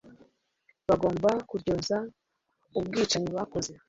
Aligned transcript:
bagomba 0.87 1.29
kuryozwa 1.49 1.97
ubwicanyi 2.79 3.29
bakoze 3.37 3.71